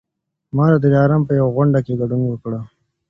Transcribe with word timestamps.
ما 0.55 0.65
د 0.71 0.75
دلارام 0.85 1.23
په 1.25 1.33
یوه 1.39 1.53
غونډه 1.55 1.79
کي 1.85 1.93
ګډون 2.01 2.21
وکړی 2.27 2.59